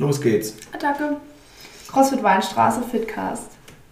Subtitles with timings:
[0.00, 0.54] Los geht's.
[0.72, 1.18] Attacke.
[1.92, 3.50] CrossFit Weinstraße Fitcast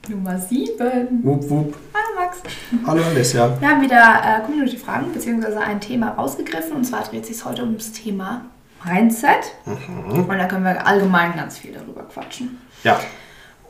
[0.08, 1.22] Nummer 7.
[1.22, 1.76] Wupp, wupp.
[1.92, 2.38] Hallo Max.
[2.86, 3.60] Hallo Alessia.
[3.60, 5.56] Wir haben wieder äh, Community-Fragen bzw.
[5.58, 8.46] ein Thema rausgegriffen und zwar dreht sich heute ums Thema
[8.84, 9.52] Mindset.
[9.66, 10.20] Mhm.
[10.24, 12.58] Und da können wir allgemein ganz viel darüber quatschen.
[12.84, 12.98] Ja,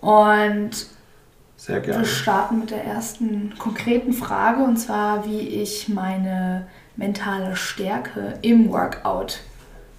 [0.01, 0.71] Und
[1.57, 2.05] sehr wir gerne.
[2.05, 9.41] starten mit der ersten konkreten Frage und zwar, wie ich meine mentale Stärke im Workout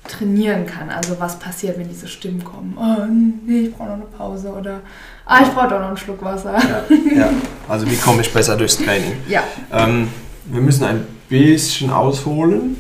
[0.10, 0.90] trainieren kann.
[0.90, 2.78] Also was passiert, wenn diese Stimmen kommen.
[2.78, 3.06] Oh,
[3.46, 4.82] nee, ich brauche noch eine Pause oder
[5.26, 6.58] ah, ich brauche doch noch einen Schluck Wasser.
[6.58, 6.84] Ja,
[7.16, 7.30] ja.
[7.68, 9.14] Also wie komme ich besser durchs Training?
[9.28, 9.44] Ja.
[9.72, 10.10] Ähm,
[10.46, 12.78] wir müssen ein bisschen ausholen.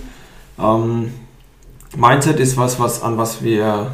[0.59, 1.13] Ähm,
[1.95, 3.91] Mindset ist was, was, an was wir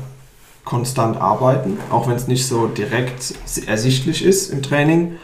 [0.64, 3.36] konstant arbeiten, auch wenn es nicht so direkt
[3.68, 5.18] ersichtlich ist im Training.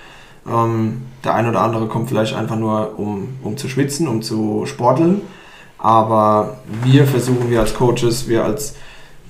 [0.47, 4.66] Ähm, der ein oder andere kommt vielleicht einfach nur, um, um zu schwitzen, um zu
[4.66, 5.21] sporteln.
[5.81, 8.76] Aber wir versuchen, wir als Coaches, wir als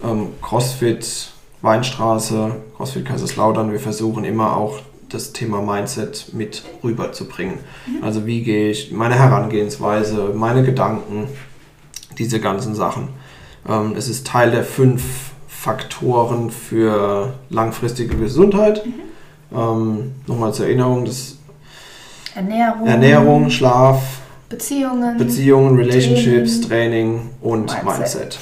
[0.03, 7.59] ähm, CrossFit Weinstraße, CrossFit Kaiserslautern, wir versuchen immer auch das Thema Mindset mit rüberzubringen.
[8.01, 11.27] Also wie gehe ich, meine Herangehensweise, meine Gedanken,
[12.17, 13.09] diese ganzen Sachen.
[13.67, 18.83] Ähm, es ist Teil der fünf Faktoren für langfristige Gesundheit.
[19.53, 21.37] Ähm, Nochmal zur Erinnerung, das
[22.35, 24.01] Ernährung, Ernährung, Schlaf,
[24.51, 27.85] Beziehungen, Beziehungen, Relationships, Training, und Mindset.
[27.85, 28.39] Mindset.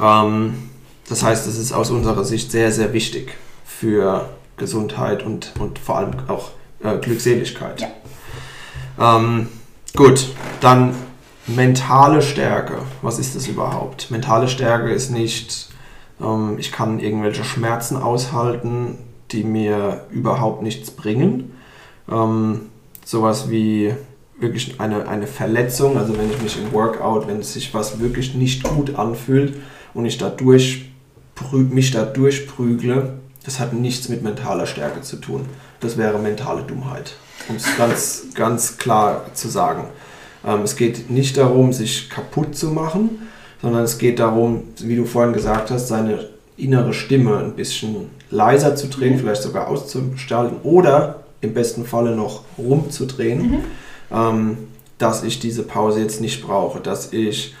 [0.00, 0.70] Ähm,
[1.08, 3.34] das heißt, es ist aus unserer Sicht sehr, sehr wichtig
[3.64, 7.80] für Gesundheit und, und vor allem auch äh, Glückseligkeit.
[7.80, 9.16] Ja.
[9.16, 9.48] Ähm,
[9.96, 10.28] gut,
[10.60, 10.94] dann
[11.46, 12.78] mentale Stärke.
[13.02, 14.10] Was ist das überhaupt?
[14.10, 15.70] Mentale Stärke ist nicht,
[16.20, 18.98] ähm, ich kann irgendwelche Schmerzen aushalten,
[19.32, 21.52] die mir überhaupt nichts bringen.
[22.10, 22.70] Ähm,
[23.04, 23.94] sowas wie
[24.44, 28.62] wirklich eine, eine Verletzung, also wenn ich mich im Workout, wenn sich was wirklich nicht
[28.62, 29.54] gut anfühlt
[29.94, 30.84] und ich dadurch
[31.52, 35.46] mich da durchprügle, das hat nichts mit mentaler Stärke zu tun.
[35.80, 37.14] Das wäre mentale Dummheit,
[37.48, 39.86] um es ganz, ganz klar zu sagen.
[40.46, 43.28] Ähm, es geht nicht darum, sich kaputt zu machen,
[43.60, 48.76] sondern es geht darum, wie du vorhin gesagt hast, seine innere Stimme ein bisschen leiser
[48.76, 53.64] zu drehen, vielleicht sogar auszugestalten oder im besten Falle noch rumzudrehen,
[54.14, 54.58] ähm,
[54.98, 57.54] dass ich diese Pause jetzt nicht brauche, dass ich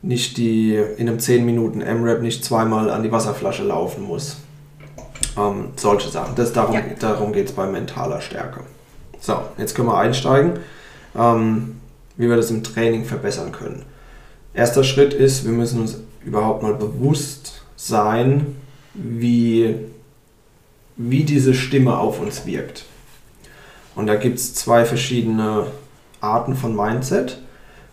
[0.00, 4.36] nicht die in einem 10 Minuten M-Rap nicht zweimal an die Wasserflasche laufen muss.
[5.36, 6.34] Ähm, solche Sachen.
[6.36, 6.82] Das, darum Ja.
[6.98, 8.60] darum geht es bei mentaler Stärke.
[9.20, 10.60] So, jetzt können wir einsteigen,
[11.16, 11.80] ähm,
[12.16, 13.84] wie wir das im Training verbessern können.
[14.54, 18.56] Erster Schritt ist, wir müssen uns überhaupt mal bewusst sein,
[18.94, 19.74] wie,
[20.96, 22.84] wie diese Stimme auf uns wirkt.
[23.94, 25.66] Und da gibt es zwei verschiedene
[26.20, 27.38] Arten von Mindset.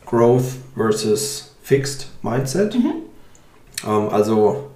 [0.05, 0.43] Growth
[0.75, 2.75] versus Fixed Mindset.
[2.75, 4.69] Ähm, also,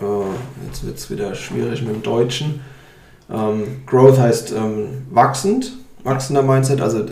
[0.00, 2.60] äh, jetzt wird es wieder schwierig mit dem Deutschen.
[3.30, 5.72] Ähm, Growth heißt ähm, wachsend,
[6.02, 7.06] wachsender Mindset, also äh,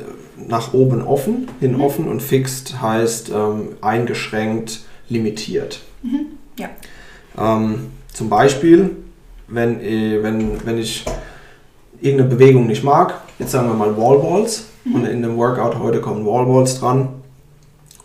[0.49, 1.81] nach oben offen, hin Mhm.
[1.81, 5.81] offen und fixed heißt ähm, eingeschränkt, limitiert.
[6.59, 6.69] Ja.
[7.39, 8.97] Ähm, zum Beispiel,
[9.49, 11.05] wenn, äh, wenn, wenn ich
[12.01, 16.25] irgendeine Bewegung nicht mag, jetzt sagen wir mal Wallballs, und in dem Workout heute kommen
[16.25, 17.09] Wallballs dran.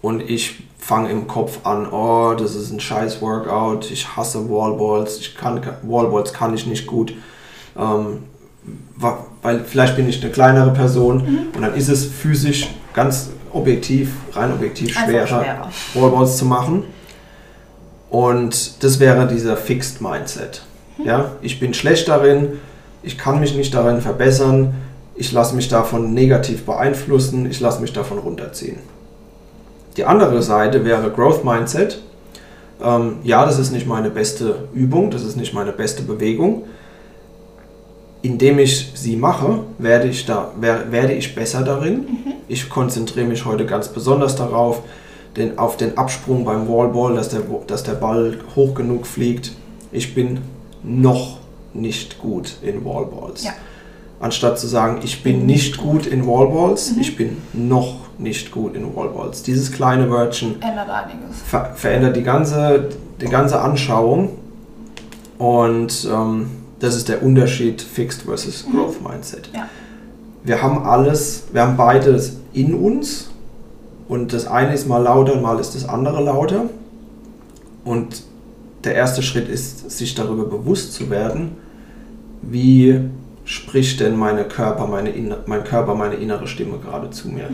[0.02, 5.20] Und ich fange im Kopf an, oh, das ist ein scheiß Workout, ich hasse Wallballs,
[5.20, 7.14] ich kann, Wallballs kann ich nicht gut,
[7.78, 8.24] ähm,
[8.96, 11.50] weil vielleicht bin ich eine kleinere Person.
[11.56, 15.70] Und dann ist es physisch ganz objektiv, rein objektiv schwerer, schwerer.
[15.94, 16.84] Wallballs zu machen.
[18.10, 20.64] Und das wäre dieser Fixed Mindset.
[21.04, 22.60] Ja, ich bin schlecht darin,
[23.04, 24.76] ich kann mich nicht darin verbessern,
[25.22, 28.78] ich lasse mich davon negativ beeinflussen, ich lasse mich davon runterziehen.
[29.96, 32.02] Die andere Seite wäre Growth Mindset.
[32.84, 36.64] Ähm, ja, das ist nicht meine beste Übung, das ist nicht meine beste Bewegung.
[38.24, 42.08] Indem ich sie mache, werde ich, da, wer- werde ich besser darin.
[42.48, 44.82] Ich konzentriere mich heute ganz besonders darauf,
[45.38, 49.52] den, auf den Absprung beim Wallball, dass der, dass der Ball hoch genug fliegt.
[49.92, 50.40] Ich bin
[50.84, 51.38] noch
[51.76, 53.44] nicht gut in Wallballs.
[53.44, 53.52] Ja.
[54.22, 58.96] Anstatt zu sagen, ich bin nicht gut in Wallballs, ich bin noch nicht gut in
[58.96, 59.42] Wallballs.
[59.42, 60.58] Dieses kleine Wörtchen
[61.48, 62.90] ver verändert die ganze,
[63.20, 64.30] die ganze Anschauung.
[65.40, 69.50] Und ähm, das ist der Unterschied Fixed versus Growth Mindset.
[69.56, 69.68] Ja.
[70.44, 73.32] Wir haben alles, wir haben beides in uns.
[74.08, 76.66] Und das eine ist mal lauter, mal ist das andere lauter.
[77.84, 78.24] Und
[78.84, 81.56] der erste Schritt ist, sich darüber bewusst zu werden,
[82.42, 83.00] wie
[83.46, 85.14] spricht denn meine Körper, meine
[85.46, 87.50] mein Körper, meine innere Stimme gerade zu mir.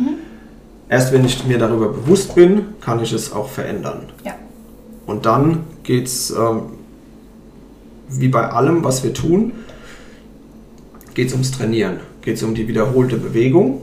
[0.89, 4.03] Erst wenn ich mir darüber bewusst bin, kann ich es auch verändern.
[4.23, 4.35] Ja.
[5.05, 6.61] Und dann geht es ähm,
[8.09, 9.51] wie bei allem, was wir tun,
[11.13, 13.81] geht es ums Trainieren, geht es um die wiederholte Bewegung.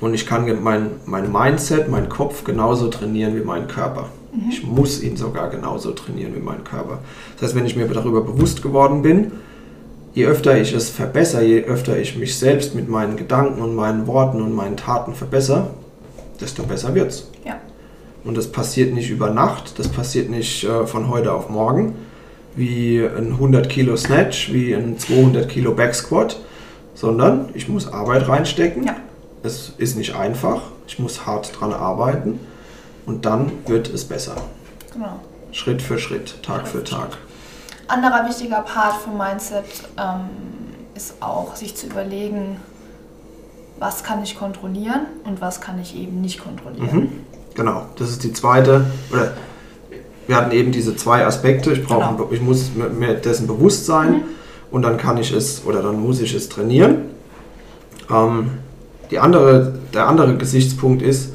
[0.00, 4.08] Und ich kann mein, mein Mindset, meinen Kopf genauso trainieren wie meinen Körper.
[4.32, 4.50] Mhm.
[4.50, 7.00] Ich muss ihn sogar genauso trainieren wie meinen Körper.
[7.34, 9.32] Das heißt, wenn ich mir darüber bewusst geworden bin,
[10.14, 14.06] je öfter ich es verbessere, je öfter ich mich selbst mit meinen Gedanken und meinen
[14.06, 15.68] Worten und meinen Taten verbessere,
[16.40, 17.28] desto besser wird's.
[17.44, 17.60] Ja.
[18.24, 21.94] Und das passiert nicht über Nacht, das passiert nicht äh, von heute auf morgen,
[22.56, 26.40] wie ein 100 Kilo Snatch, wie ein 200 Kilo Back Squat,
[26.94, 28.84] sondern ich muss Arbeit reinstecken.
[28.84, 28.96] Ja.
[29.42, 32.40] Es ist nicht einfach, ich muss hart dran arbeiten
[33.06, 34.36] und dann wird es besser.
[34.92, 35.20] Genau.
[35.52, 37.16] Schritt für Schritt, Tag für Tag.
[37.90, 39.64] Anderer wichtiger Part vom Mindset
[39.98, 40.28] ähm,
[40.94, 42.56] ist auch, sich zu überlegen,
[43.78, 46.96] was kann ich kontrollieren und was kann ich eben nicht kontrollieren.
[46.96, 47.12] Mhm.
[47.54, 49.32] Genau, das ist die zweite, oder
[50.26, 51.72] wir hatten eben diese zwei Aspekte.
[51.72, 52.28] Ich, brauche, genau.
[52.30, 54.22] ich muss mir dessen bewusst sein mhm.
[54.70, 57.06] und dann kann ich es oder dann muss ich es trainieren.
[58.10, 58.50] Ähm,
[59.10, 61.32] die andere, der andere Gesichtspunkt ist,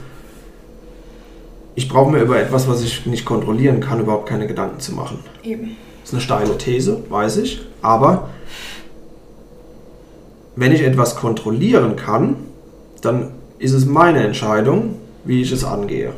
[1.75, 5.19] ich brauche mir über etwas, was ich nicht kontrollieren kann, überhaupt keine Gedanken zu machen.
[5.43, 5.75] Eben.
[6.05, 8.29] Das ist eine steile These, weiß ich, aber
[10.55, 12.35] wenn ich etwas kontrollieren kann,
[13.01, 16.11] dann ist es meine Entscheidung, wie ich es angehe.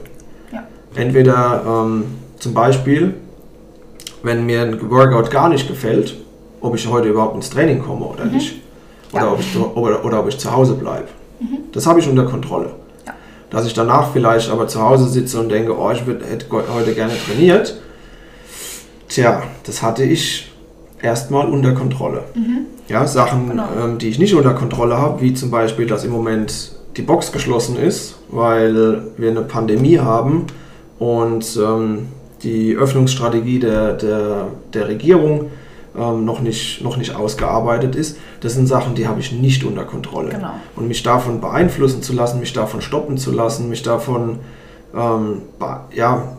[0.51, 0.67] Ja.
[0.93, 2.03] Entweder ähm,
[2.37, 3.13] zum Beispiel,
[4.23, 6.17] wenn mir ein Workout gar nicht gefällt,
[6.59, 8.33] ob ich heute überhaupt ins Training komme oder mhm.
[8.33, 8.61] nicht.
[9.13, 9.31] Oder, ja.
[9.31, 11.07] ob ich, oder, oder, ob ich zu Hause bleibe.
[11.39, 11.59] Mhm.
[11.71, 12.71] Das habe ich unter Kontrolle.
[13.05, 13.13] Ja.
[13.51, 16.45] Dass ich danach vielleicht aber zu Hause sitze und denke, oh, ich hätte
[16.75, 17.79] heute gerne trainiert.
[19.09, 20.51] Tja, das hatte ich
[21.01, 22.23] erstmal unter Kontrolle.
[22.35, 22.65] Mhm.
[22.87, 23.67] Ja, Sachen, genau.
[23.81, 27.31] ähm, die ich nicht unter Kontrolle habe, wie zum Beispiel, dass im Moment die Box
[27.31, 30.47] geschlossen ist, weil wir eine Pandemie haben
[30.99, 32.07] und ähm,
[32.43, 35.51] die Öffnungsstrategie der, der, der Regierung
[35.97, 38.17] ähm, noch, nicht, noch nicht ausgearbeitet ist.
[38.41, 40.29] Das sind Sachen, die habe ich nicht unter Kontrolle.
[40.29, 40.51] Genau.
[40.75, 44.39] Und mich davon beeinflussen zu lassen, mich davon stoppen zu lassen, mich davon,
[44.95, 45.41] ähm,
[45.93, 46.37] ja,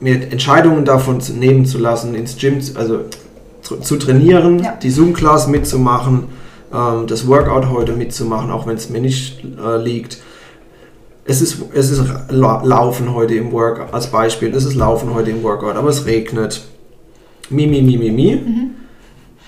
[0.00, 3.00] mir Entscheidungen davon zu nehmen zu lassen, ins Gym, also
[3.62, 4.76] zu, zu trainieren, ja.
[4.82, 6.24] die Zoom-Class mitzumachen,
[6.72, 10.18] ähm, das Workout heute mitzumachen, auch wenn es mir nicht äh, liegt
[11.30, 15.42] es ist, es ist Laufen heute im Workout, als Beispiel, es ist Laufen heute im
[15.42, 16.62] Workout, aber es regnet.
[17.50, 18.36] Mi, mi, mi, mi, mi.
[18.36, 18.70] Mhm.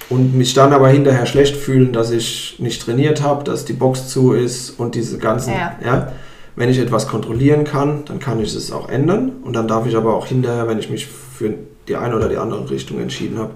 [0.08, 4.08] Und mich dann aber hinterher schlecht fühlen, dass ich nicht trainiert habe, dass die Box
[4.08, 5.54] zu ist und diese ganzen.
[5.54, 5.76] Ja.
[5.84, 6.12] ja.
[6.54, 9.32] Wenn ich etwas kontrollieren kann, dann kann ich es auch ändern.
[9.42, 11.54] Und dann darf ich aber auch hinterher, wenn ich mich für
[11.88, 13.52] die eine oder die andere Richtung entschieden habe,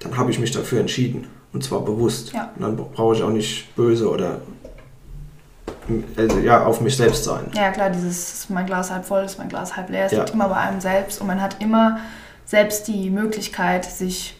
[0.00, 1.26] dann habe ich mich dafür entschieden.
[1.52, 2.32] Und zwar bewusst.
[2.32, 2.50] Ja.
[2.56, 4.40] Und dann brauche ich auch nicht böse oder
[6.16, 7.44] also ja, auf mich selbst sein.
[7.54, 10.20] Ja, klar, dieses ist mein Glas halb voll, ist mein Glas halb leer, es ja.
[10.20, 11.98] liegt immer bei einem selbst und man hat immer
[12.46, 14.36] selbst die Möglichkeit, sich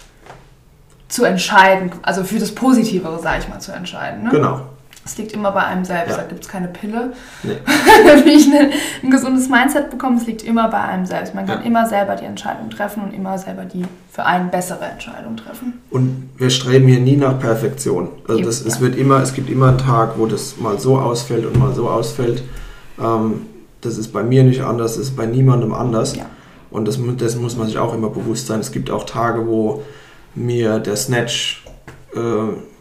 [1.08, 4.24] zu entscheiden, also für das Positivere, sage ich mal, zu entscheiden.
[4.24, 4.30] Ne?
[4.30, 4.62] Genau.
[5.06, 6.22] Es liegt immer bei einem selbst, Ja.
[6.22, 7.12] da gibt es keine Pille.
[7.42, 7.56] Nee.
[8.24, 8.70] Wie ich eine,
[9.02, 11.34] ein gesundes Mindset bekomme, es liegt immer bei einem selbst.
[11.34, 11.66] Man kann Ja.
[11.66, 15.82] immer selber die Entscheidung treffen und immer selber die für einen bessere Entscheidung treffen.
[15.90, 18.08] Und wir streben hier nie nach Perfektion.
[18.26, 18.80] Also Eben, das, es ja.
[18.80, 21.88] wird immer, es gibt immer einen Tag, wo das mal so ausfällt und mal so
[21.88, 22.42] ausfällt.
[22.98, 23.46] Ähm,
[23.82, 26.14] das ist bei mir nicht anders, das ist bei niemandem anders.
[26.70, 28.58] Und das, dessen muss man sich auch immer bewusst sein.
[28.60, 29.82] Es gibt auch Tage, wo
[30.34, 31.64] mir der Snatch
[32.14, 32.18] äh,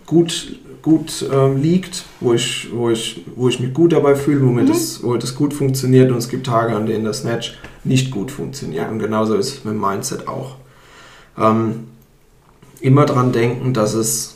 [0.05, 4.51] gut, gut ähm, liegt, wo ich, wo, ich, wo ich mich gut dabei fühle, wo,
[4.51, 4.67] mir Mhm.
[4.67, 6.11] das, wo das gut funktioniert.
[6.11, 8.91] Und es gibt Tage, an denen der Snatch nicht gut funktioniert.
[8.91, 10.57] Und genauso ist es mit dem Mindset auch.
[11.37, 11.87] Ähm,
[12.81, 14.35] immer dran denken, dass es,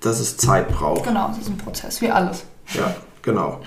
[0.00, 1.04] dass es Zeit braucht.
[1.04, 2.44] Genau, es ist ein Prozess, wie alles.
[2.74, 3.60] Ja, genau.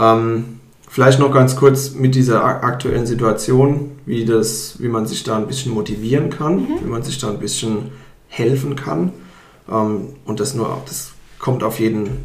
[0.00, 5.24] Ähm, vielleicht noch ganz kurz mit dieser ak- aktuellen Situation, wie, das, wie man sich
[5.24, 6.68] da ein bisschen motivieren kann, Mhm.
[6.84, 7.90] wie man sich da ein bisschen
[8.28, 9.12] helfen kann.
[9.70, 12.24] Ähm, und das nur, das kommt auf jeden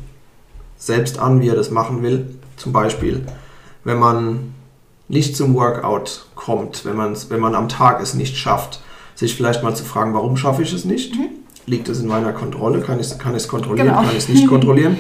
[0.78, 2.38] selbst an, wie er das machen will.
[2.56, 3.26] Zum Beispiel,
[3.84, 4.54] wenn man
[5.08, 8.82] nicht zum Workout kommt, wenn, man's, wenn man am Tag es nicht schafft,
[9.16, 11.16] sich vielleicht mal zu fragen, warum schaffe ich es nicht?
[11.16, 11.30] Mhm.
[11.66, 12.80] Liegt es in meiner Kontrolle?
[12.82, 13.88] Kann ich kann es kontrollieren?
[13.88, 14.02] Genau.
[14.02, 14.98] Kann ich es nicht kontrollieren?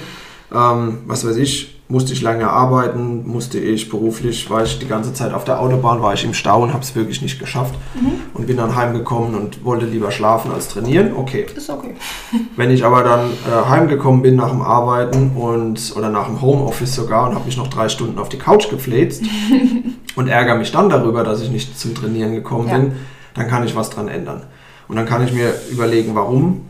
[0.53, 5.11] ähm, was weiß ich, musste ich lange arbeiten, musste ich beruflich, war ich die ganze
[5.11, 8.11] Zeit auf der Autobahn, war ich im Stau und habe es wirklich nicht geschafft Mhm.
[8.35, 11.13] und bin dann heimgekommen und wollte lieber schlafen als trainieren.
[11.15, 11.47] Okay.
[11.55, 11.95] Ist okay.
[12.55, 16.93] Wenn ich aber dann äh, heimgekommen bin nach dem Arbeiten und oder nach dem Homeoffice
[16.93, 19.23] sogar und habe mich noch drei Stunden auf die Couch gefläzt
[20.15, 22.77] und ärgere mich dann darüber, dass ich nicht zum Trainieren gekommen Ja.
[22.77, 22.91] bin,
[23.33, 24.43] dann kann ich was dran ändern.
[24.87, 26.61] Und dann kann ich mir überlegen, warum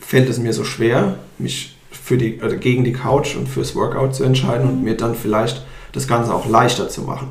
[0.00, 1.75] fällt es mir so schwer, mich
[2.06, 5.66] für die, oder gegen die Couch und fürs Workout zu entscheiden und mir dann vielleicht
[5.92, 7.30] das Ganze auch leichter zu machen.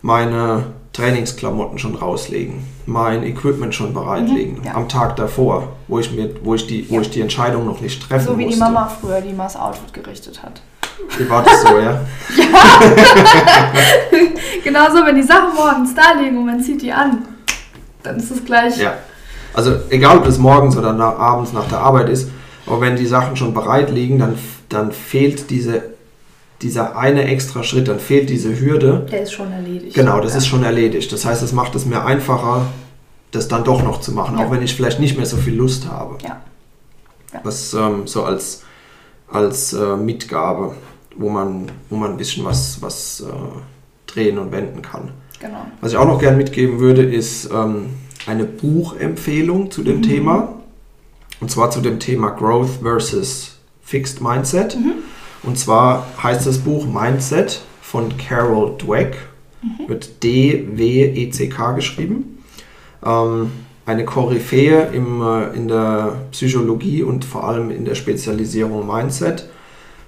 [0.00, 0.62] Meine
[0.92, 4.74] Trainingsklamotten schon rauslegen, mein Equipment schon bereitlegen, Mhm, ja.
[4.74, 7.00] am Tag davor, wo ich, mir, wo, ich die, wo Ja.
[7.00, 8.60] ich die Entscheidung noch nicht treffen So wie musste.
[8.60, 10.62] die Mama früher, die das Outfit gerichtet hat.
[11.18, 12.00] Wie war das so, ja?
[14.64, 17.24] Genauso, wenn die Sachen morgens da liegen und man zieht die an,
[18.04, 18.76] dann ist es gleich.
[18.78, 18.94] Ja.
[19.54, 22.28] Also egal, ob das morgens oder nach, abends nach der Arbeit ist,
[22.72, 24.38] aber wenn die Sachen schon bereit liegen, dann,
[24.70, 25.82] dann fehlt diese,
[26.62, 29.06] dieser eine extra Schritt, dann fehlt diese Hürde.
[29.12, 29.94] Der ist schon erledigt.
[29.94, 30.38] Genau, das ja.
[30.38, 31.12] ist schon erledigt.
[31.12, 32.66] Das heißt, es macht es mir einfacher,
[33.30, 34.46] das dann doch noch zu machen, Ja.
[34.46, 36.16] auch wenn ich vielleicht nicht mehr so viel Lust habe.
[36.22, 36.40] Ja.
[37.32, 37.40] Ja.
[37.44, 38.62] Was ähm, so als,
[39.30, 40.74] als äh, Mitgabe,
[41.16, 43.32] wo man, wo man ein bisschen was, was äh,
[44.06, 45.10] drehen und wenden kann.
[45.40, 45.66] Genau.
[45.80, 47.86] Was ich auch noch gern mitgeben würde, ist ähm,
[48.26, 50.02] eine Buchempfehlung zu dem Mhm.
[50.02, 50.54] Thema.
[51.42, 54.76] Und zwar zu dem Thema Growth versus Fixed Mindset.
[54.76, 54.92] Mhm.
[55.42, 59.16] Und zwar heißt das Buch Mindset von Carol Dweck.
[59.60, 59.88] Mhm.
[59.88, 62.38] Wird D-W-E-C-K geschrieben.
[63.04, 63.50] Ähm,
[63.86, 69.48] eine Koryphäe im, äh, in der Psychologie und vor allem in der Spezialisierung Mindset.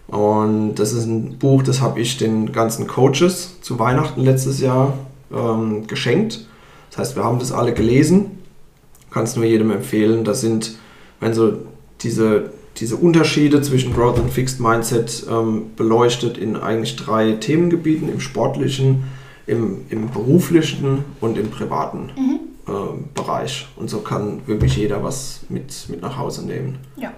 [0.07, 4.97] Und das ist ein Buch, das habe ich den ganzen Coaches zu Weihnachten letztes Jahr
[5.35, 6.47] ähm, geschenkt.
[6.91, 8.39] Das heißt, wir haben das alle gelesen.
[9.11, 10.23] Kann es nur jedem empfehlen.
[10.23, 10.77] Das sind,
[11.25, 11.55] wenn so
[12.03, 18.21] diese, diese Unterschiede zwischen Growth und Fixed Mindset ähm, beleuchtet in eigentlich drei Themengebieten, im
[18.21, 19.05] sportlichen,
[19.47, 22.41] im, im beruflichen und im privaten Mhm.
[22.69, 23.67] ähm, Bereich.
[23.77, 27.11] Und so kann wirklich jeder was mit, mit nach Hause nehmen Ja.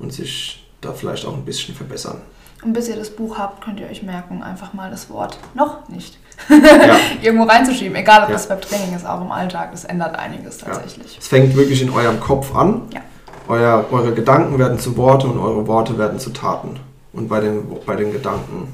[0.00, 2.18] und sich da vielleicht auch ein bisschen verbessern.
[2.64, 5.88] Und bis ihr das Buch habt, könnt ihr euch merken, einfach mal das Wort noch
[5.88, 6.96] nicht Ja.
[7.22, 7.94] irgendwo reinzuschieben.
[7.96, 8.34] Egal, ob Ja.
[8.34, 9.70] das beim Training ist, auch im Alltag.
[9.72, 11.18] Das ändert einiges tatsächlich.
[11.20, 12.82] Es fängt wirklich in eurem Kopf an.
[12.92, 13.00] Ja.
[13.48, 16.78] Euer, eure Gedanken werden zu Worte und eure Worte werden zu Taten.
[17.12, 18.68] Und bei den, bei den Gedanken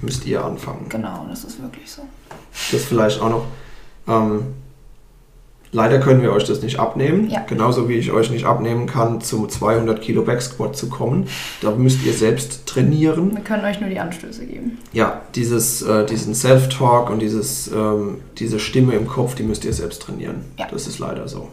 [0.00, 0.86] müsst ihr anfangen.
[0.88, 2.02] Genau, das ist wirklich so.
[2.72, 3.44] Das vielleicht auch noch.
[4.08, 4.54] Ähm,
[5.72, 7.28] leider können wir euch das nicht abnehmen.
[7.28, 7.40] Ja.
[7.40, 11.28] Genauso wie ich euch nicht abnehmen kann, zum 200 Kilo Backsquat zu kommen.
[11.60, 13.34] Da müsst ihr selbst trainieren.
[13.34, 14.78] Wir können euch nur die Anstöße geben.
[14.92, 19.74] Ja, dieses, äh, diesen Self-Talk und dieses, ähm, diese Stimme im Kopf, die müsst ihr
[19.74, 20.44] selbst trainieren.
[20.58, 20.66] Ja.
[20.70, 21.48] Das ist leider so.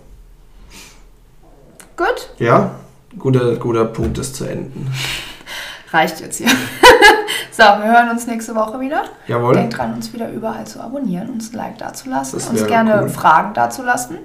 [1.98, 2.75] Gut, Ja,
[3.18, 4.88] guter, guter Punkt, das zu enden.
[5.92, 6.48] reicht jetzt hier.
[7.51, 9.06] so, wir hören uns nächste Woche wieder.
[9.27, 9.54] Jawohl.
[9.56, 13.10] Denkt dran, uns wieder überall zu abonnieren, uns ein Like dazulassen, uns gerne cool.
[13.10, 14.18] Fragen dazulassen,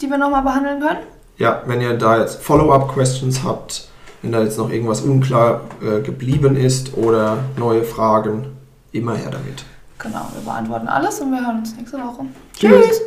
[0.00, 1.00] die wir nochmal behandeln können.
[1.36, 3.88] Ja, wenn ihr da jetzt Follow-up-Questions habt,
[4.22, 8.46] wenn da jetzt noch irgendwas unklar äh, geblieben ist oder neue Fragen,
[8.92, 9.64] immer her damit.
[9.98, 12.24] Genau, wir beantworten alles und wir hören uns nächste Woche.
[12.54, 12.86] Tschüss.
[12.88, 13.00] Tschüss.